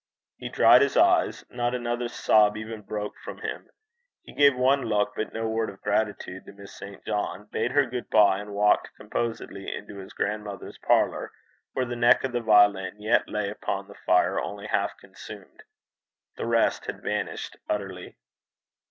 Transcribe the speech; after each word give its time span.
He 0.39 0.49
dried 0.49 0.81
his 0.81 0.97
eyes; 0.97 1.45
not 1.51 1.75
another 1.75 2.07
sob 2.07 2.57
even 2.57 2.81
broke 2.81 3.13
from 3.23 3.37
him; 3.37 3.69
he 4.23 4.33
gave 4.33 4.55
one 4.57 4.81
look, 4.81 5.13
but 5.15 5.31
no 5.31 5.47
word 5.47 5.69
of 5.69 5.79
gratitude, 5.83 6.45
to 6.47 6.53
Miss 6.53 6.75
St. 6.75 7.05
John; 7.05 7.47
bade 7.51 7.69
her 7.73 7.85
good 7.85 8.09
bye; 8.09 8.39
and 8.39 8.55
walked 8.55 8.89
composedly 8.97 9.71
into 9.71 9.97
his 9.99 10.11
grandmother's 10.13 10.79
parlour, 10.79 11.31
where 11.73 11.85
the 11.85 11.95
neck 11.95 12.23
of 12.23 12.31
the 12.31 12.41
violin 12.41 12.99
yet 12.99 13.29
lay 13.29 13.47
upon 13.51 13.87
the 13.87 13.93
fire 13.93 14.41
only 14.41 14.65
half 14.65 14.97
consumed. 14.97 15.61
The 16.35 16.47
rest 16.47 16.87
had 16.87 17.03
vanished 17.03 17.57
utterly. 17.69 18.17